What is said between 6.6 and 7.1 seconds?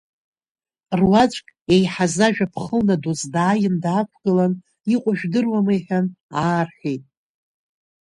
рҳәеит.